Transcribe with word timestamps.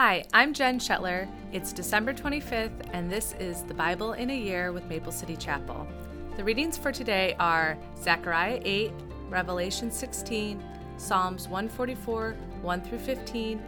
Hi, 0.00 0.24
I'm 0.32 0.54
Jen 0.54 0.78
Shetler. 0.78 1.28
It's 1.52 1.72
December 1.72 2.14
25th, 2.14 2.88
and 2.92 3.10
this 3.10 3.34
is 3.40 3.64
the 3.64 3.74
Bible 3.74 4.12
in 4.12 4.30
a 4.30 4.32
Year 4.32 4.70
with 4.70 4.84
Maple 4.84 5.10
City 5.10 5.34
Chapel. 5.34 5.88
The 6.36 6.44
readings 6.44 6.78
for 6.78 6.92
today 6.92 7.34
are 7.40 7.76
Zechariah 8.00 8.60
8, 8.64 8.92
Revelation 9.28 9.90
16, 9.90 10.62
Psalms 10.98 11.48
144, 11.48 12.36
1 12.62 12.80
through 12.82 13.00
15, 13.00 13.60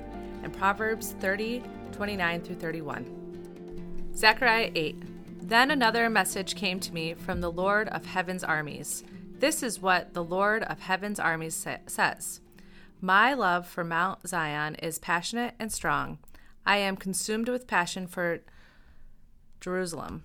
and 0.45 0.57
Proverbs 0.57 1.17
30, 1.19 1.65
29 1.91 2.43
through 2.43 2.55
31. 2.55 4.13
Zechariah 4.15 4.71
8. 4.73 5.49
Then 5.49 5.73
another 5.73 6.09
message 6.09 6.55
came 6.55 6.79
to 6.79 6.95
me 6.95 7.15
from 7.15 7.41
the 7.41 7.51
Lord 7.51 7.89
of 7.89 8.07
Heaven's 8.07 8.45
armies. 8.45 9.03
This 9.41 9.65
is 9.65 9.83
what 9.83 10.15
the 10.15 10.23
Lord 10.23 10.63
of 10.63 10.79
Heaven's 10.79 11.19
armies 11.19 11.57
sa- 11.57 11.79
says. 11.89 12.41
My 13.03 13.33
love 13.33 13.67
for 13.67 13.83
Mount 13.83 14.29
Zion 14.29 14.75
is 14.75 14.99
passionate 14.99 15.55
and 15.59 15.73
strong. 15.73 16.19
I 16.67 16.77
am 16.77 16.97
consumed 16.97 17.49
with 17.49 17.67
passion 17.67 18.07
for 18.07 18.41
Jerusalem. 19.59 20.25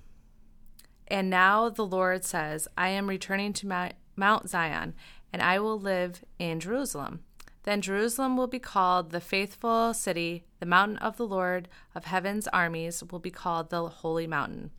And 1.07 1.29
now 1.29 1.69
the 1.69 1.85
Lord 1.85 2.25
says, 2.25 2.67
I 2.77 2.89
am 2.89 3.07
returning 3.07 3.53
to 3.53 3.91
Mount 4.17 4.49
Zion, 4.49 4.93
and 5.31 5.41
I 5.41 5.57
will 5.59 5.79
live 5.79 6.25
in 6.37 6.59
Jerusalem. 6.59 7.21
Then 7.63 7.81
Jerusalem 7.81 8.35
will 8.35 8.47
be 8.47 8.59
called 8.59 9.11
the 9.11 9.21
faithful 9.21 9.93
city, 9.93 10.43
the 10.59 10.65
mountain 10.65 10.97
of 10.97 11.15
the 11.15 11.25
Lord 11.25 11.69
of 11.95 12.05
heaven's 12.05 12.47
armies 12.49 13.03
will 13.09 13.19
be 13.19 13.31
called 13.31 13.69
the 13.69 13.87
holy 13.87 14.27
mountain. 14.27 14.71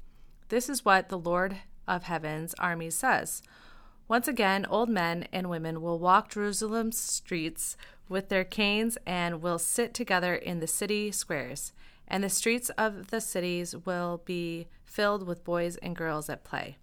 This 0.49 0.69
is 0.69 0.85
what 0.85 1.09
the 1.09 1.19
Lord 1.19 1.57
of 1.89 2.05
heaven's 2.05 2.55
armies 2.55 2.95
says. 2.95 3.43
Once 4.09 4.29
again, 4.29 4.65
old 4.67 4.89
men 4.89 5.27
and 5.33 5.51
women 5.51 5.83
will 5.83 5.99
walk 5.99 6.31
Jerusalem's 6.31 6.97
streets 6.97 7.77
with 8.09 8.29
their 8.29 8.45
canes 8.45 8.97
and 9.07 9.43
will 9.43 9.59
sit 9.59 9.95
together 9.95 10.35
in 10.35 10.61
the 10.61 10.67
city 10.67 11.11
squares, 11.11 11.73
and 12.09 12.23
the 12.23 12.29
streets 12.29 12.71
of 12.71 13.09
the 13.09 13.21
cities 13.21 13.75
will 13.85 14.23
be 14.25 14.69
filled 14.85 15.27
with 15.27 15.45
boys 15.45 15.77
and 15.79 15.97
girls 15.97 16.29
at 16.29 16.45
play. 16.45 16.77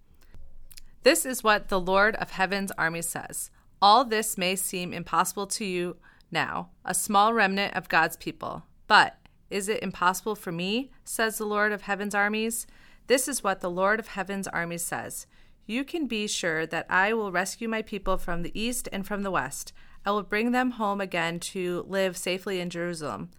This 1.03 1.25
is 1.25 1.43
what 1.43 1.69
the 1.69 1.79
Lord 1.79 2.15
of 2.15 2.31
Heaven's 2.31 2.71
army 2.77 3.01
says. 3.01 3.51
All 3.81 4.05
this 4.05 4.37
may 4.37 4.55
seem 4.55 4.93
impossible 4.93 5.47
to 5.47 5.65
you 5.65 5.97
now, 6.31 6.69
a 6.85 6.93
small 6.93 7.33
remnant 7.33 7.75
of 7.75 7.89
God's 7.89 8.17
people. 8.17 8.63
But 8.87 9.17
is 9.49 9.69
it 9.69 9.83
impossible 9.83 10.35
for 10.35 10.51
me, 10.51 10.91
says 11.03 11.37
the 11.37 11.45
Lord 11.45 11.71
of 11.71 11.83
Heaven's 11.83 12.15
armies? 12.15 12.65
This 13.07 13.27
is 13.27 13.43
what 13.43 13.59
the 13.59 13.69
Lord 13.69 13.99
of 13.99 14.07
Heaven's 14.07 14.47
armies 14.47 14.83
says. 14.83 15.27
You 15.65 15.83
can 15.83 16.07
be 16.07 16.27
sure 16.27 16.65
that 16.65 16.85
I 16.89 17.13
will 17.13 17.31
rescue 17.31 17.69
my 17.69 17.81
people 17.81 18.17
from 18.17 18.41
the 18.41 18.59
east 18.59 18.89
and 18.91 19.07
from 19.07 19.23
the 19.23 19.31
west. 19.31 19.71
I 20.05 20.11
will 20.11 20.23
bring 20.23 20.51
them 20.51 20.71
home 20.71 20.99
again 20.99 21.39
to 21.39 21.85
live 21.87 22.17
safely 22.17 22.59
in 22.59 22.69
Jerusalem. 22.69 23.29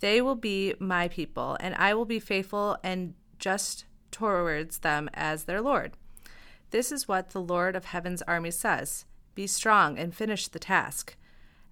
They 0.00 0.20
will 0.20 0.34
be 0.34 0.74
my 0.80 1.08
people, 1.08 1.56
and 1.60 1.74
I 1.76 1.94
will 1.94 2.04
be 2.04 2.20
faithful 2.20 2.76
and 2.82 3.14
just 3.38 3.84
towards 4.10 4.78
them 4.78 5.08
as 5.14 5.44
their 5.44 5.60
Lord. 5.60 5.92
This 6.70 6.90
is 6.90 7.08
what 7.08 7.30
the 7.30 7.40
Lord 7.40 7.76
of 7.76 7.86
Heaven's 7.86 8.22
army 8.22 8.50
says 8.50 9.04
Be 9.34 9.46
strong 9.46 9.98
and 9.98 10.14
finish 10.14 10.48
the 10.48 10.58
task. 10.58 11.16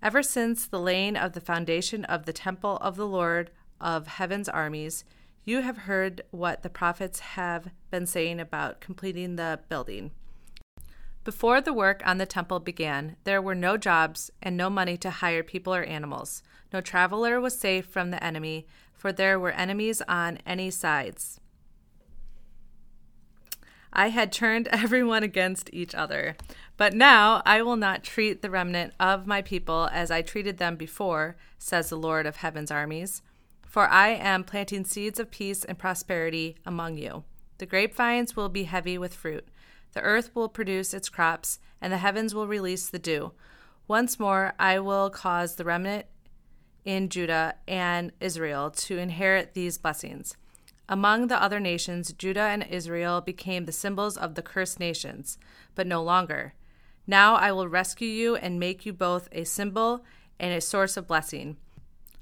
Ever 0.02 0.22
since 0.22 0.66
the 0.66 0.80
laying 0.80 1.16
of 1.16 1.32
the 1.32 1.40
foundation 1.40 2.04
of 2.04 2.26
the 2.26 2.32
temple 2.32 2.76
of 2.76 2.96
the 2.96 3.06
Lord 3.06 3.50
of 3.80 4.06
Heaven's 4.06 4.48
armies, 4.48 5.04
you 5.46 5.62
have 5.62 5.78
heard 5.78 6.22
what 6.32 6.62
the 6.62 6.68
prophets 6.68 7.20
have 7.20 7.70
been 7.90 8.04
saying 8.04 8.40
about 8.40 8.80
completing 8.80 9.36
the 9.36 9.60
building. 9.68 10.10
Before 11.22 11.60
the 11.60 11.72
work 11.72 12.02
on 12.04 12.18
the 12.18 12.26
temple 12.26 12.58
began, 12.58 13.16
there 13.22 13.40
were 13.40 13.54
no 13.54 13.76
jobs 13.76 14.30
and 14.42 14.56
no 14.56 14.68
money 14.68 14.96
to 14.98 15.10
hire 15.10 15.44
people 15.44 15.72
or 15.72 15.84
animals. 15.84 16.42
No 16.72 16.80
traveler 16.80 17.40
was 17.40 17.58
safe 17.58 17.86
from 17.86 18.10
the 18.10 18.22
enemy, 18.22 18.66
for 18.92 19.12
there 19.12 19.38
were 19.38 19.52
enemies 19.52 20.02
on 20.08 20.40
any 20.44 20.68
sides. 20.68 21.40
I 23.92 24.08
had 24.08 24.32
turned 24.32 24.66
everyone 24.72 25.22
against 25.22 25.70
each 25.72 25.94
other. 25.94 26.36
But 26.76 26.92
now 26.92 27.40
I 27.46 27.62
will 27.62 27.76
not 27.76 28.02
treat 28.02 28.42
the 28.42 28.50
remnant 28.50 28.94
of 28.98 29.26
my 29.28 29.42
people 29.42 29.88
as 29.92 30.10
I 30.10 30.22
treated 30.22 30.58
them 30.58 30.74
before, 30.76 31.36
says 31.56 31.88
the 31.88 31.96
Lord 31.96 32.26
of 32.26 32.36
heaven's 32.36 32.70
armies. 32.72 33.22
For 33.76 33.90
I 33.90 34.08
am 34.08 34.42
planting 34.42 34.86
seeds 34.86 35.20
of 35.20 35.30
peace 35.30 35.62
and 35.62 35.78
prosperity 35.78 36.56
among 36.64 36.96
you. 36.96 37.24
The 37.58 37.66
grapevines 37.66 38.34
will 38.34 38.48
be 38.48 38.62
heavy 38.62 38.96
with 38.96 39.14
fruit. 39.14 39.46
The 39.92 40.00
earth 40.00 40.30
will 40.34 40.48
produce 40.48 40.94
its 40.94 41.10
crops, 41.10 41.58
and 41.78 41.92
the 41.92 41.98
heavens 41.98 42.34
will 42.34 42.46
release 42.46 42.88
the 42.88 42.98
dew. 42.98 43.32
Once 43.86 44.18
more, 44.18 44.54
I 44.58 44.78
will 44.78 45.10
cause 45.10 45.56
the 45.56 45.64
remnant 45.66 46.06
in 46.86 47.10
Judah 47.10 47.56
and 47.68 48.12
Israel 48.18 48.70
to 48.70 48.96
inherit 48.96 49.52
these 49.52 49.76
blessings. 49.76 50.38
Among 50.88 51.26
the 51.26 51.42
other 51.42 51.60
nations, 51.60 52.14
Judah 52.14 52.48
and 52.48 52.62
Israel 52.62 53.20
became 53.20 53.66
the 53.66 53.72
symbols 53.72 54.16
of 54.16 54.36
the 54.36 54.42
cursed 54.42 54.80
nations, 54.80 55.36
but 55.74 55.86
no 55.86 56.02
longer. 56.02 56.54
Now 57.06 57.34
I 57.34 57.52
will 57.52 57.68
rescue 57.68 58.08
you 58.08 58.36
and 58.36 58.58
make 58.58 58.86
you 58.86 58.94
both 58.94 59.28
a 59.32 59.44
symbol 59.44 60.02
and 60.40 60.54
a 60.54 60.62
source 60.62 60.96
of 60.96 61.06
blessing. 61.06 61.58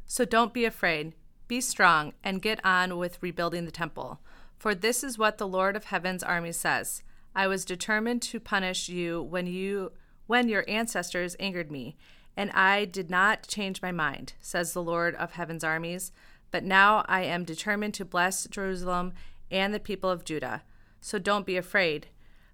So 0.05 0.25
don't 0.25 0.53
be 0.53 0.65
afraid. 0.65 1.15
Be 1.47 1.61
strong 1.61 2.15
and 2.23 2.43
get 2.43 2.65
on 2.65 2.97
with 2.97 3.23
rebuilding 3.23 3.65
the 3.65 3.71
temple. 3.71 4.21
For 4.57 4.75
this 4.75 5.05
is 5.05 5.19
what 5.19 5.39
the 5.39 5.47
Lord 5.47 5.77
of 5.77 5.85
Heaven's 5.85 6.23
army 6.23 6.53
says 6.53 7.03
I 7.35 7.47
was 7.47 7.65
determined 7.65 8.23
to 8.23 8.41
punish 8.41 8.89
you 8.89 9.23
when 9.23 9.47
you 9.47 9.93
when 10.27 10.49
your 10.49 10.65
ancestors 10.67 11.37
angered 11.39 11.71
me, 11.71 11.97
and 12.35 12.51
I 12.53 12.87
did 12.87 13.11
not 13.11 13.47
change 13.47 13.83
my 13.83 13.93
mind, 13.93 14.33
says 14.41 14.73
the 14.73 14.83
Lord 14.83 15.15
of 15.17 15.33
Heaven's 15.33 15.65
armies. 15.65 16.13
But 16.51 16.65
now 16.65 17.05
I 17.09 17.25
am 17.25 17.45
determined 17.45 17.95
to 17.95 18.05
bless 18.05 18.47
Jerusalem 18.47 19.13
and 19.51 19.75
the 19.75 19.81
people 19.81 20.09
of 20.09 20.25
Judah. 20.25 20.63
So 21.01 21.19
don't 21.19 21.45
be 21.45 21.57
afraid. 21.57 22.07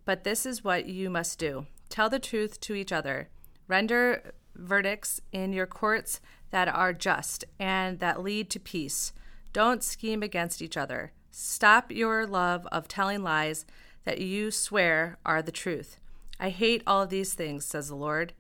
But 0.05 0.25
this 0.25 0.45
is 0.45 0.65
what 0.65 0.87
you 0.87 1.11
must 1.11 1.39
do 1.39 1.67
tell 1.89 2.09
the 2.09 2.19
truth 2.19 2.61
to 2.61 2.75
each 2.75 2.93
other, 2.93 3.29
render 3.69 4.33
verdicts 4.57 5.21
in 5.33 5.53
your 5.53 5.67
courts 5.67 6.21
that 6.51 6.69
are 6.69 6.93
just 6.93 7.45
and 7.59 7.99
that 8.01 8.23
lead 8.23 8.51
to 8.51 8.61
peace. 8.61 9.13
Don't 9.53 9.83
scheme 9.83 10.23
against 10.23 10.63
each 10.63 10.77
other. 10.77 11.13
Stop 11.31 11.91
your 11.91 12.27
love 12.27 12.67
of 12.73 12.89
telling 12.89 13.23
lies 13.23 13.65
that 14.05 14.21
you 14.21 14.51
swear 14.51 15.19
are 15.25 15.43
the 15.43 15.53
truth. 15.53 15.99
I 16.39 16.51
hate 16.51 16.83
all 16.87 17.07
these 17.07 17.35
things, 17.35 17.65
says 17.65 17.89
the 17.89 17.95
Lord. 17.95 18.33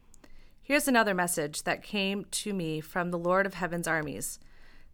Here's 0.62 0.88
another 0.88 1.14
message 1.14 1.64
that 1.64 1.82
came 1.82 2.26
to 2.30 2.52
me 2.52 2.80
from 2.80 3.10
the 3.10 3.18
Lord 3.18 3.44
of 3.44 3.54
Heaven's 3.54 3.88
armies. 3.88 4.38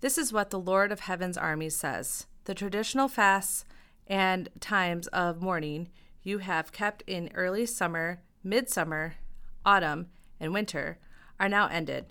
This 0.01 0.19
is 0.19 0.33
what 0.33 0.51
the 0.51 0.59
Lord 0.59 0.91
of 0.91 1.01
Heaven's 1.01 1.39
armies 1.39 1.77
says 1.77 2.27
The 2.45 2.55
traditional 2.55 3.09
fasts 3.09 3.65
and 4.07 4.49
times 4.61 5.07
of 5.09 5.41
mourning 5.41 5.89
you 6.23 6.39
have 6.39 6.73
kept 6.73 7.03
in 7.07 7.31
early 7.35 7.67
summer, 7.67 8.21
midsummer, 8.43 9.15
autumn, 9.65 10.09
and 10.41 10.53
winter 10.53 10.99
are 11.39 11.49
now 11.49 11.69
ended. 11.69 12.07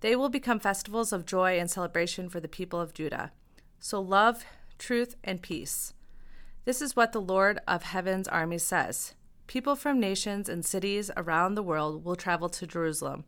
They 0.00 0.14
will 0.14 0.28
become 0.28 0.60
festivals 0.60 1.12
of 1.12 1.26
joy 1.26 1.58
and 1.58 1.70
celebration 1.70 2.28
for 2.28 2.40
the 2.40 2.48
people 2.48 2.80
of 2.80 2.94
Judah. 2.94 3.32
So 3.80 4.00
love, 4.00 4.44
truth, 4.78 5.16
and 5.24 5.42
peace. 5.42 5.94
This 6.64 6.82
is 6.82 6.96
what 6.96 7.12
the 7.12 7.20
Lord 7.20 7.60
of 7.66 7.84
Heaven's 7.84 8.28
army 8.28 8.58
says. 8.58 9.14
People 9.46 9.76
from 9.76 10.00
nations 10.00 10.48
and 10.48 10.64
cities 10.64 11.10
around 11.16 11.54
the 11.54 11.62
world 11.62 12.04
will 12.04 12.16
travel 12.16 12.48
to 12.48 12.66
Jerusalem. 12.66 13.24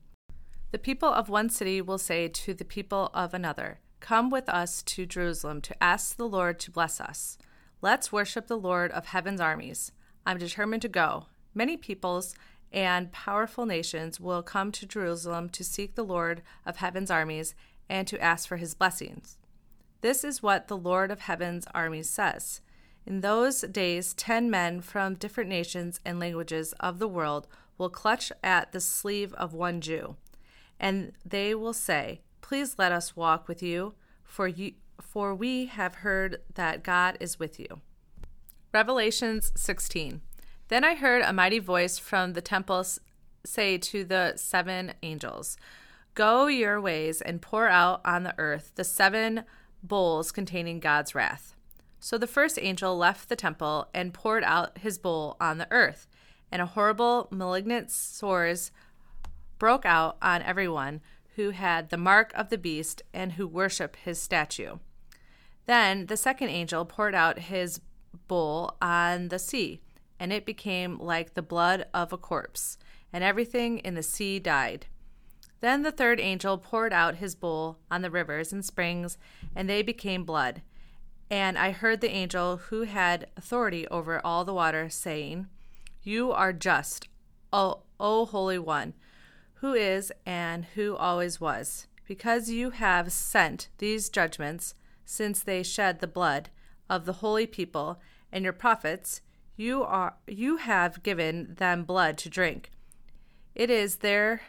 The 0.73 0.79
people 0.79 1.09
of 1.09 1.29
one 1.29 1.49
city 1.49 1.81
will 1.81 1.99
say 1.99 2.29
to 2.29 2.53
the 2.53 2.65
people 2.65 3.11
of 3.15 3.33
another, 3.33 3.81
Come 4.01 4.29
with 4.29 4.49
us 4.49 4.83
to 4.83 5.07
Jerusalem 5.07 5.61
to 5.63 5.83
ask 5.83 6.17
the 6.17 6.29
Lord 6.29 6.59
to 6.61 6.71
bless 6.71 7.01
us. 7.01 7.39
Let's 7.81 8.13
worship 8.13 8.49
the 8.49 8.59
Lord 8.59 8.91
of 8.93 9.07
Heaven's 9.07 9.41
armies. 9.41 9.93
I'm 10.27 10.39
determined 10.39 10.83
to 10.83 10.89
go. 10.89 11.27
Many 11.55 11.77
peoples 11.77 12.35
and 12.73 13.13
powerful 13.13 13.67
nations 13.67 14.21
will 14.21 14.43
come 14.43 14.73
to 14.73 14.87
Jerusalem 14.87 15.49
to 15.51 15.65
seek 15.65 15.95
the 15.95 16.05
Lord 16.05 16.43
of 16.67 16.77
heaven's 16.77 17.11
armies 17.11 17.55
and 17.89 18.07
to 18.09 18.21
ask 18.23 18.47
for 18.49 18.57
his 18.57 18.75
blessings. 18.75 19.39
This 20.01 20.23
is 20.23 20.43
what 20.43 20.69
the 20.69 20.77
Lord 20.77 21.11
of 21.11 21.21
heaven's 21.21 21.67
armies 21.75 22.09
says. 22.09 22.61
In 23.07 23.23
those 23.23 23.63
days, 23.63 24.13
ten 24.15 24.51
men 24.51 24.81
from 24.81 25.15
different 25.15 25.49
nations 25.49 25.99
and 26.05 26.21
languages 26.21 26.75
of 26.79 26.99
the 26.99 27.09
world 27.09 27.49
will 27.79 27.89
clutch 27.89 28.31
at 28.43 28.73
the 28.73 28.81
sleeve 28.81 29.33
of 29.35 29.55
one 29.55 29.81
Jew, 29.81 30.17
and 30.79 31.13
they 31.25 31.55
will 31.55 31.73
say, 31.73 32.21
Please 32.43 32.77
let 32.79 32.93
us 32.93 33.17
walk 33.17 33.49
with 33.49 33.63
you, 33.63 33.95
for, 34.23 34.47
you, 34.47 34.75
for 35.01 35.35
we 35.35 35.67
have 35.67 35.97
heard 35.97 36.43
that 36.55 36.83
God 36.83 37.17
is 37.21 37.39
with 37.39 37.59
you. 37.59 37.81
Revelations 38.73 39.53
16. 39.57 40.21
Then 40.69 40.85
I 40.85 40.95
heard 40.95 41.23
a 41.23 41.33
mighty 41.33 41.59
voice 41.59 41.99
from 41.99 42.35
the 42.35 42.43
temple 42.43 42.85
say 43.45 43.79
to 43.79 44.05
the 44.05 44.35
seven 44.37 44.93
angels, 45.03 45.57
Go 46.15 46.47
your 46.47 46.81
ways 46.81 47.21
and 47.21 47.41
pour 47.41 47.69
out 47.69 48.01
on 48.05 48.23
the 48.23 48.35
earth 48.39 48.73
the 48.75 48.85
seven 48.85 49.45
bowls 49.83 50.31
containing 50.31 50.81
God's 50.81 51.15
wrath. 51.15 51.55
So 52.01 52.19
the 52.19 52.27
first 52.27 52.59
angel 52.61 52.97
left 52.97 53.29
the 53.29 53.37
temple 53.37 53.89
and 53.95 54.15
poured 54.15 54.45
out 54.45 54.79
his 54.79 54.99
bowl 54.99 55.37
on 55.41 55.59
the 55.59 55.69
earth, 55.71 56.07
and 56.53 56.61
a 56.61 56.67
horrible, 56.67 57.29
malignant 57.31 57.91
sores 57.91 58.71
broke 59.59 59.87
out 59.87 60.17
on 60.23 60.43
everyone 60.43 61.01
who 61.37 61.51
had 61.51 61.89
the 61.89 61.97
mark 61.97 62.33
of 62.35 62.51
the 62.51 62.59
beast 62.59 63.03
and 63.15 63.33
who 63.33 63.47
worship 63.47 63.97
his 63.97 64.21
statue. 64.21 64.79
Then 65.67 66.07
the 66.07 66.17
second 66.17 66.49
angel 66.49 66.85
poured 66.85 67.15
out 67.15 67.39
his 67.39 67.81
bowl 68.27 68.77
on 68.81 69.29
the 69.29 69.39
sea, 69.39 69.81
and 70.21 70.33
it 70.33 70.47
became 70.47 70.99
like 70.99 71.35
the 71.35 71.43
blood 71.43 71.87
of 71.95 72.13
a 72.13 72.19
corpse, 72.19 72.79
and 73.13 73.23
everything 73.23 73.79
in 73.79 73.95
the 73.95 74.03
sea 74.03 74.39
died. 74.39 74.87
Then 75.61 75.83
the 75.83 75.93
third 75.93 76.21
angel 76.21 76.59
poured 76.59 76.93
out 76.93 77.17
his 77.17 77.35
bowl 77.35 77.79
on 77.91 78.03
the 78.03 78.11
rivers 78.11 78.53
and 78.53 78.65
springs, 78.65 79.19
and 79.57 79.69
they 79.69 79.83
became 79.83 80.25
blood. 80.25 80.63
And 81.31 81.59
I 81.59 81.73
heard 81.73 82.01
the 82.01 82.11
angel 82.11 82.57
who 82.57 82.83
had 82.83 83.29
authority 83.37 83.87
over 83.89 84.25
all 84.25 84.45
the 84.45 84.55
water 84.55 84.89
saying, 84.89 85.49
You 86.03 86.33
are 86.33 86.53
just, 86.53 87.09
O, 87.53 87.83
o 87.99 88.25
Holy 88.25 88.59
One, 88.59 88.95
who 89.55 89.75
is 89.75 90.13
and 90.25 90.65
who 90.75 90.97
always 90.97 91.41
was, 91.41 91.87
because 92.07 92.51
you 92.51 92.71
have 92.71 93.13
sent 93.13 93.69
these 93.79 94.09
judgments, 94.09 94.75
since 95.05 95.43
they 95.43 95.63
shed 95.63 96.01
the 96.01 96.07
blood 96.07 96.51
of 96.89 97.05
the 97.05 97.15
holy 97.15 97.47
people 97.47 98.01
and 98.31 98.45
your 98.45 98.53
prophets, 98.53 99.21
you 99.59 99.83
are 99.83 100.15
you 100.29 100.59
have 100.59 101.03
given 101.03 101.55
them 101.59 101.83
blood 101.83 102.17
to 102.17 102.31
drink. 102.31 102.71
It 103.55 103.71
is 103.71 103.97
their 103.97 104.41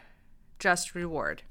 just 0.60 0.94
reward. 0.94 1.42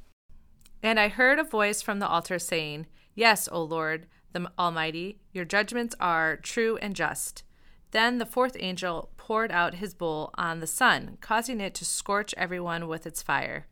And 0.80 1.00
I 1.00 1.08
heard 1.08 1.40
a 1.40 1.44
voice 1.44 1.82
from 1.82 1.98
the 1.98 2.06
altar 2.06 2.38
saying, 2.38 2.86
Yes, 3.16 3.48
O 3.50 3.60
Lord, 3.60 4.06
the 4.32 4.48
Almighty, 4.56 5.18
your 5.32 5.44
judgments 5.44 5.96
are 5.98 6.36
true 6.36 6.78
and 6.80 6.94
just. 6.94 7.42
Then 7.90 8.18
the 8.18 8.26
fourth 8.26 8.56
angel 8.60 9.10
poured 9.16 9.50
out 9.50 9.76
his 9.76 9.92
bowl 9.92 10.30
on 10.38 10.60
the 10.60 10.66
sun, 10.68 11.18
causing 11.20 11.60
it 11.60 11.74
to 11.74 11.84
scorch 11.84 12.34
everyone 12.36 12.86
with 12.86 13.06
its 13.06 13.22
fire. 13.22 13.66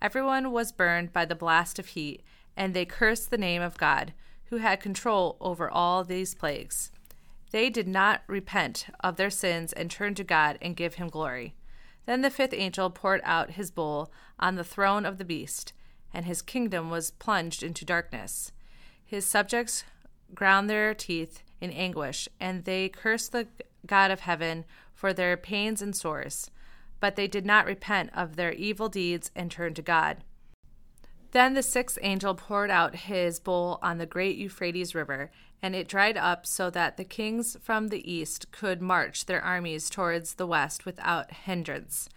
Everyone 0.00 0.52
was 0.52 0.70
burned 0.70 1.12
by 1.12 1.24
the 1.24 1.34
blast 1.34 1.80
of 1.80 1.86
heat, 1.86 2.22
and 2.56 2.74
they 2.74 2.84
cursed 2.84 3.30
the 3.30 3.38
name 3.38 3.62
of 3.62 3.78
God, 3.78 4.12
who 4.46 4.58
had 4.58 4.78
control 4.78 5.36
over 5.40 5.68
all 5.68 6.04
these 6.04 6.34
plagues. 6.34 6.91
They 7.52 7.68
did 7.70 7.86
not 7.86 8.22
repent 8.26 8.86
of 9.00 9.16
their 9.16 9.30
sins 9.30 9.72
and 9.72 9.90
turn 9.90 10.14
to 10.16 10.24
God 10.24 10.58
and 10.60 10.74
give 10.74 10.94
him 10.94 11.08
glory. 11.08 11.54
Then 12.06 12.22
the 12.22 12.30
fifth 12.30 12.54
angel 12.54 12.90
poured 12.90 13.20
out 13.24 13.52
his 13.52 13.70
bowl 13.70 14.10
on 14.40 14.56
the 14.56 14.64
throne 14.64 15.06
of 15.06 15.18
the 15.18 15.24
beast, 15.24 15.72
and 16.12 16.24
his 16.24 16.42
kingdom 16.42 16.90
was 16.90 17.12
plunged 17.12 17.62
into 17.62 17.84
darkness. 17.84 18.52
His 19.04 19.26
subjects 19.26 19.84
ground 20.34 20.68
their 20.68 20.94
teeth 20.94 21.42
in 21.60 21.70
anguish, 21.70 22.28
and 22.40 22.64
they 22.64 22.88
cursed 22.88 23.32
the 23.32 23.46
God 23.86 24.10
of 24.10 24.20
heaven 24.20 24.64
for 24.94 25.12
their 25.12 25.36
pains 25.36 25.82
and 25.82 25.94
sores. 25.94 26.50
But 27.00 27.16
they 27.16 27.28
did 27.28 27.44
not 27.44 27.66
repent 27.66 28.10
of 28.14 28.36
their 28.36 28.52
evil 28.52 28.88
deeds 28.88 29.30
and 29.36 29.50
turn 29.50 29.74
to 29.74 29.82
God. 29.82 30.24
Then 31.32 31.54
the 31.54 31.62
sixth 31.62 31.98
angel 32.02 32.34
poured 32.34 32.70
out 32.70 32.94
his 32.94 33.40
bowl 33.40 33.78
on 33.82 33.98
the 33.98 34.06
great 34.06 34.36
Euphrates 34.36 34.94
River, 34.94 35.30
and 35.62 35.76
it 35.76 35.88
dried 35.88 36.16
up 36.16 36.44
so 36.44 36.68
that 36.70 36.96
the 36.96 37.04
kings 37.04 37.56
from 37.62 37.88
the 37.88 38.10
east 38.10 38.50
could 38.50 38.82
march 38.82 39.26
their 39.26 39.40
armies 39.40 39.88
towards 39.88 40.34
the 40.34 40.46
west 40.46 40.84
without 40.84 41.30
hindrance. 41.30 42.08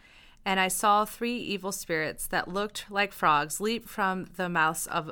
And 0.44 0.60
I 0.60 0.68
saw 0.68 1.06
three 1.06 1.38
evil 1.38 1.72
spirits 1.72 2.26
that 2.28 2.48
looked 2.48 2.86
like 2.90 3.14
frogs 3.14 3.62
leap 3.62 3.88
from 3.88 4.26
the 4.36 4.50
mouths 4.50 4.88
of 4.88 5.12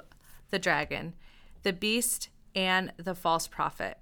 the 0.50 0.60
dragon, 0.60 1.14
the 1.62 1.74
beast, 1.74 2.30
and 2.56 2.92
the 2.98 3.16
false 3.16 3.48
prophet. 3.48 3.98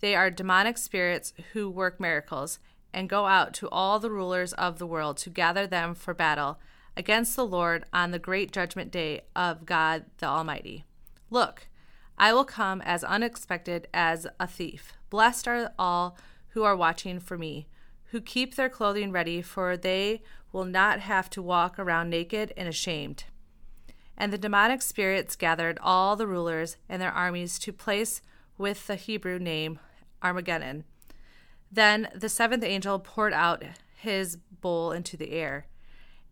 They 0.00 0.14
are 0.14 0.30
demonic 0.30 0.78
spirits 0.78 1.32
who 1.52 1.68
work 1.68 1.98
miracles 1.98 2.58
and 2.92 3.08
go 3.08 3.26
out 3.26 3.52
to 3.54 3.68
all 3.70 3.98
the 3.98 4.10
rulers 4.10 4.52
of 4.54 4.78
the 4.78 4.86
world 4.86 5.16
to 5.18 5.30
gather 5.30 5.66
them 5.66 5.94
for 5.94 6.14
battle 6.14 6.58
against 6.96 7.36
the 7.36 7.46
Lord 7.46 7.84
on 7.92 8.10
the 8.10 8.18
great 8.18 8.52
judgment 8.52 8.90
day 8.90 9.22
of 9.34 9.66
God 9.66 10.04
the 10.18 10.26
Almighty. 10.26 10.84
Look, 11.30 11.68
I 12.18 12.32
will 12.32 12.44
come 12.44 12.80
as 12.82 13.04
unexpected 13.04 13.88
as 13.92 14.26
a 14.40 14.46
thief. 14.46 14.94
Blessed 15.10 15.46
are 15.48 15.72
all 15.78 16.16
who 16.48 16.62
are 16.64 16.76
watching 16.76 17.20
for 17.20 17.36
me, 17.36 17.66
who 18.06 18.20
keep 18.20 18.54
their 18.54 18.70
clothing 18.70 19.12
ready, 19.12 19.42
for 19.42 19.76
they 19.76 20.22
will 20.52 20.64
not 20.64 21.00
have 21.00 21.28
to 21.30 21.42
walk 21.42 21.78
around 21.78 22.08
naked 22.08 22.52
and 22.56 22.68
ashamed. 22.68 23.24
And 24.16 24.32
the 24.32 24.38
demonic 24.38 24.80
spirits 24.80 25.36
gathered 25.36 25.78
all 25.82 26.16
the 26.16 26.26
rulers 26.26 26.78
and 26.88 27.02
their 27.02 27.12
armies 27.12 27.58
to 27.60 27.72
place 27.72 28.22
with 28.56 28.86
the 28.86 28.96
Hebrew 28.96 29.38
name 29.38 29.78
Armageddon. 30.22 30.84
Then 31.70 32.08
the 32.14 32.30
seventh 32.30 32.64
angel 32.64 32.98
poured 32.98 33.34
out 33.34 33.62
his 33.96 34.36
bowl 34.36 34.92
into 34.92 35.18
the 35.18 35.32
air, 35.32 35.66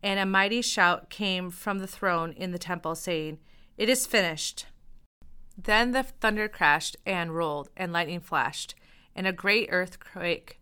and 0.01 0.19
a 0.19 0.25
mighty 0.25 0.61
shout 0.61 1.09
came 1.11 1.51
from 1.51 1.77
the 1.77 1.87
throne 1.87 2.31
in 2.31 2.51
the 2.51 2.57
temple, 2.57 2.95
saying, 2.95 3.37
It 3.77 3.89
is 3.89 4.07
finished. 4.07 4.65
Then 5.57 5.91
the 5.91 6.03
thunder 6.03 6.47
crashed 6.47 6.97
and 7.05 7.35
rolled, 7.35 7.69
and 7.77 7.93
lightning 7.93 8.19
flashed, 8.19 8.75
and 9.15 9.25
a 9.25 9.31
great 9.31 9.69
earthquake 9.71 10.59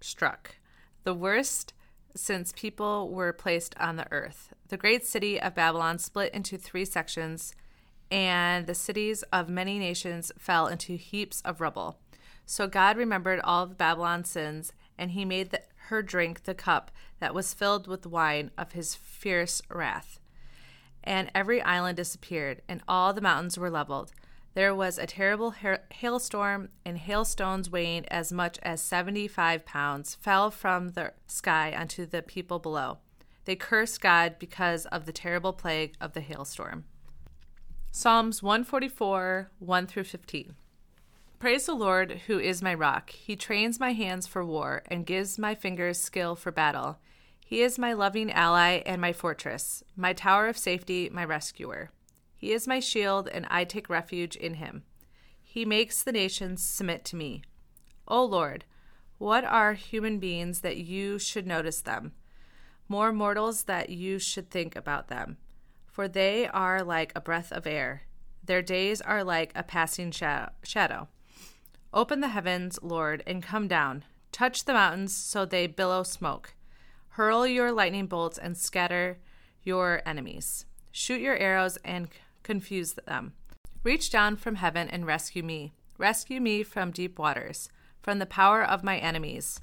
struck, 0.00 0.56
the 1.04 1.14
worst 1.14 1.72
since 2.14 2.52
people 2.56 3.10
were 3.10 3.32
placed 3.32 3.76
on 3.78 3.96
the 3.96 4.10
earth. 4.10 4.52
The 4.68 4.76
great 4.76 5.04
city 5.04 5.40
of 5.40 5.54
Babylon 5.54 5.98
split 5.98 6.32
into 6.32 6.56
three 6.56 6.84
sections, 6.84 7.54
and 8.10 8.66
the 8.66 8.74
cities 8.74 9.22
of 9.32 9.48
many 9.48 9.78
nations 9.78 10.32
fell 10.38 10.66
into 10.66 10.96
heaps 10.96 11.42
of 11.44 11.60
rubble. 11.60 11.98
So 12.44 12.66
God 12.66 12.96
remembered 12.96 13.40
all 13.40 13.64
of 13.64 13.76
Babylon's 13.76 14.30
sins, 14.30 14.72
and 14.96 15.10
he 15.10 15.24
made 15.24 15.50
the, 15.50 15.62
her 15.88 16.02
drink 16.02 16.44
the 16.44 16.54
cup 16.54 16.90
that 17.18 17.34
was 17.34 17.52
filled 17.52 17.86
with 17.86 18.06
wine 18.06 18.50
of 18.56 18.72
his 18.72 18.94
fierce 18.94 19.60
wrath. 19.68 20.20
And 21.04 21.30
every 21.34 21.60
island 21.60 21.96
disappeared, 21.96 22.62
and 22.68 22.82
all 22.88 23.12
the 23.12 23.20
mountains 23.20 23.58
were 23.58 23.70
leveled. 23.70 24.12
There 24.56 24.74
was 24.74 24.96
a 24.96 25.04
terrible 25.04 25.52
hailstorm, 25.90 26.70
and 26.82 26.96
hailstones 26.96 27.68
weighing 27.68 28.06
as 28.08 28.32
much 28.32 28.58
as 28.62 28.80
75 28.80 29.66
pounds 29.66 30.14
fell 30.14 30.50
from 30.50 30.92
the 30.92 31.12
sky 31.26 31.76
onto 31.78 32.06
the 32.06 32.22
people 32.22 32.58
below. 32.58 32.96
They 33.44 33.54
cursed 33.54 34.00
God 34.00 34.36
because 34.38 34.86
of 34.86 35.04
the 35.04 35.12
terrible 35.12 35.52
plague 35.52 35.94
of 36.00 36.14
the 36.14 36.22
hailstorm. 36.22 36.84
Psalms 37.90 38.42
144, 38.42 39.50
1 39.58 39.86
through 39.86 40.04
15. 40.04 40.54
Praise 41.38 41.66
the 41.66 41.74
Lord, 41.74 42.22
who 42.26 42.38
is 42.38 42.62
my 42.62 42.72
rock. 42.72 43.10
He 43.10 43.36
trains 43.36 43.78
my 43.78 43.92
hands 43.92 44.26
for 44.26 44.42
war 44.42 44.84
and 44.86 45.04
gives 45.04 45.38
my 45.38 45.54
fingers 45.54 46.00
skill 46.00 46.34
for 46.34 46.50
battle. 46.50 46.96
He 47.44 47.60
is 47.60 47.78
my 47.78 47.92
loving 47.92 48.32
ally 48.32 48.80
and 48.86 49.02
my 49.02 49.12
fortress, 49.12 49.84
my 49.94 50.14
tower 50.14 50.48
of 50.48 50.56
safety, 50.56 51.10
my 51.12 51.26
rescuer. 51.26 51.90
He 52.36 52.52
is 52.52 52.68
my 52.68 52.80
shield, 52.80 53.28
and 53.28 53.46
I 53.50 53.64
take 53.64 53.88
refuge 53.88 54.36
in 54.36 54.54
him. 54.54 54.84
He 55.42 55.64
makes 55.64 56.02
the 56.02 56.12
nations 56.12 56.62
submit 56.62 57.04
to 57.06 57.16
me. 57.16 57.42
O 58.06 58.24
Lord, 58.24 58.64
what 59.18 59.44
are 59.44 59.72
human 59.72 60.18
beings 60.18 60.60
that 60.60 60.76
you 60.76 61.18
should 61.18 61.46
notice 61.46 61.80
them? 61.80 62.12
More 62.88 63.12
mortals 63.12 63.64
that 63.64 63.88
you 63.88 64.18
should 64.18 64.50
think 64.50 64.76
about 64.76 65.08
them. 65.08 65.38
For 65.86 66.06
they 66.06 66.46
are 66.46 66.82
like 66.82 67.12
a 67.14 67.20
breath 67.20 67.50
of 67.50 67.66
air, 67.66 68.02
their 68.44 68.62
days 68.62 69.00
are 69.00 69.24
like 69.24 69.50
a 69.54 69.62
passing 69.62 70.12
shadow. 70.12 71.08
Open 71.92 72.20
the 72.20 72.28
heavens, 72.28 72.78
Lord, 72.82 73.22
and 73.26 73.42
come 73.42 73.66
down. 73.66 74.04
Touch 74.30 74.66
the 74.66 74.74
mountains 74.74 75.16
so 75.16 75.44
they 75.44 75.66
billow 75.66 76.02
smoke. 76.02 76.54
Hurl 77.10 77.46
your 77.46 77.72
lightning 77.72 78.06
bolts 78.06 78.36
and 78.38 78.56
scatter 78.56 79.18
your 79.64 80.02
enemies. 80.04 80.66
Shoot 80.92 81.20
your 81.20 81.36
arrows 81.36 81.78
and 81.78 82.08
confuse 82.46 82.94
them. 82.94 83.34
Reach 83.82 84.08
down 84.08 84.36
from 84.36 84.54
heaven 84.54 84.88
and 84.88 85.04
rescue 85.04 85.42
me. 85.42 85.74
Rescue 85.98 86.40
me 86.40 86.62
from 86.62 86.90
deep 86.90 87.18
waters, 87.18 87.68
from 88.00 88.18
the 88.18 88.26
power 88.26 88.62
of 88.62 88.84
my 88.84 88.98
enemies. 88.98 89.60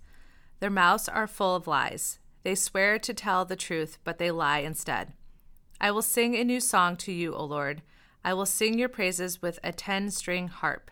Their 0.60 0.70
mouths 0.70 1.08
are 1.08 1.28
full 1.28 1.56
of 1.56 1.66
lies. 1.66 2.20
They 2.44 2.56
swear 2.56 3.00
to 3.00 3.14
tell 3.14 3.46
the 3.46 3.56
truth, 3.56 4.00
but 4.04 4.18
they 4.18 4.32
lie 4.32 4.60
instead. 4.60 5.14
I 5.80 5.92
will 5.92 6.02
sing 6.02 6.36
a 6.36 6.44
new 6.44 6.60
song 6.60 6.98
to 6.98 7.12
you, 7.12 7.34
O 7.34 7.44
Lord. 7.46 7.82
I 8.24 8.34
will 8.34 8.46
sing 8.46 8.78
your 8.78 8.90
praises 8.90 9.42
with 9.42 9.60
a 9.64 9.72
ten 9.72 10.12
string 10.12 10.50
harp. 10.50 10.92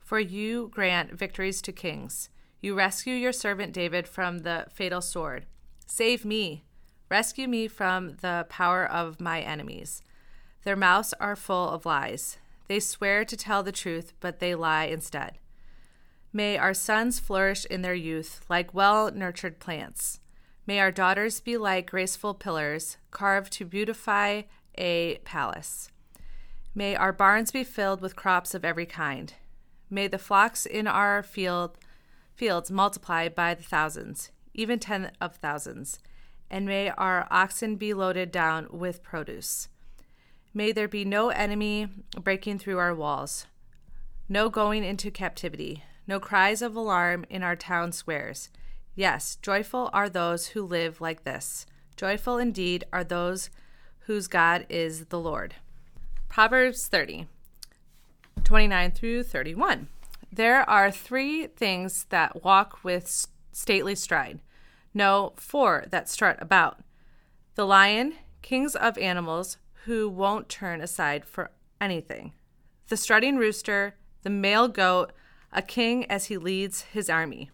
For 0.00 0.18
you 0.18 0.70
grant 0.72 1.12
victories 1.12 1.62
to 1.62 1.72
kings. 1.72 2.30
You 2.60 2.74
rescue 2.74 3.14
your 3.14 3.32
servant 3.32 3.72
David 3.72 4.08
from 4.08 4.38
the 4.38 4.66
fatal 4.72 5.00
sword. 5.00 5.46
Save 5.86 6.24
me. 6.24 6.64
Rescue 7.08 7.46
me 7.46 7.68
from 7.68 8.16
the 8.22 8.46
power 8.48 8.84
of 8.84 9.20
my 9.20 9.40
enemies. 9.40 10.02
Their 10.64 10.76
mouths 10.76 11.14
are 11.20 11.36
full 11.36 11.70
of 11.70 11.86
lies. 11.86 12.38
They 12.66 12.80
swear 12.80 13.24
to 13.24 13.36
tell 13.36 13.62
the 13.62 13.72
truth, 13.72 14.12
but 14.20 14.40
they 14.40 14.54
lie 14.54 14.84
instead. 14.84 15.38
May 16.32 16.58
our 16.58 16.74
sons 16.74 17.18
flourish 17.18 17.64
in 17.66 17.82
their 17.82 17.94
youth 17.94 18.44
like 18.48 18.74
well 18.74 19.10
nurtured 19.10 19.60
plants. 19.60 20.20
May 20.66 20.80
our 20.80 20.90
daughters 20.90 21.40
be 21.40 21.56
like 21.56 21.90
graceful 21.90 22.34
pillars 22.34 22.98
carved 23.10 23.52
to 23.54 23.64
beautify 23.64 24.42
a 24.76 25.16
palace. 25.24 25.90
May 26.74 26.94
our 26.94 27.12
barns 27.12 27.50
be 27.50 27.64
filled 27.64 28.02
with 28.02 28.14
crops 28.14 28.54
of 28.54 28.64
every 28.64 28.84
kind. 28.84 29.32
May 29.88 30.06
the 30.06 30.18
flocks 30.18 30.66
in 30.66 30.86
our 30.86 31.22
field, 31.22 31.78
fields 32.34 32.70
multiply 32.70 33.28
by 33.30 33.54
the 33.54 33.62
thousands, 33.62 34.30
even 34.52 34.78
ten 34.78 35.12
of 35.20 35.36
thousands. 35.36 35.98
And 36.50 36.66
may 36.66 36.90
our 36.90 37.26
oxen 37.30 37.76
be 37.76 37.94
loaded 37.94 38.30
down 38.30 38.68
with 38.70 39.02
produce. 39.02 39.68
May 40.54 40.72
there 40.72 40.88
be 40.88 41.04
no 41.04 41.28
enemy 41.28 41.88
breaking 42.20 42.58
through 42.58 42.78
our 42.78 42.94
walls, 42.94 43.46
no 44.28 44.48
going 44.48 44.82
into 44.82 45.10
captivity, 45.10 45.84
no 46.06 46.18
cries 46.18 46.62
of 46.62 46.74
alarm 46.74 47.26
in 47.28 47.42
our 47.42 47.54
town 47.54 47.92
squares. 47.92 48.48
Yes, 48.94 49.36
joyful 49.42 49.90
are 49.92 50.08
those 50.08 50.48
who 50.48 50.62
live 50.62 51.00
like 51.00 51.24
this. 51.24 51.66
Joyful 51.96 52.38
indeed 52.38 52.84
are 52.92 53.04
those 53.04 53.50
whose 54.00 54.26
God 54.26 54.64
is 54.70 55.06
the 55.06 55.20
Lord. 55.20 55.56
Proverbs 56.28 56.86
30, 56.86 57.26
29 58.42 58.90
through 58.92 59.22
31. 59.24 59.88
There 60.32 60.68
are 60.68 60.90
three 60.90 61.46
things 61.46 62.06
that 62.08 62.42
walk 62.42 62.82
with 62.82 63.26
stately 63.52 63.94
stride, 63.94 64.40
no, 64.94 65.34
four 65.36 65.84
that 65.90 66.08
strut 66.08 66.38
about 66.40 66.80
the 67.54 67.66
lion, 67.66 68.14
kings 68.40 68.74
of 68.74 68.96
animals 68.98 69.58
who 69.84 70.08
won't 70.08 70.48
turn 70.48 70.80
aside 70.80 71.24
for 71.24 71.50
anything, 71.80 72.32
the 72.88 72.96
strutting 72.96 73.36
rooster, 73.36 73.96
the 74.22 74.30
male 74.30 74.68
goat, 74.68 75.12
a 75.52 75.62
king 75.62 76.10
as 76.10 76.26
he 76.26 76.36
leads 76.36 76.82
his 76.82 77.08
army. 77.08 77.50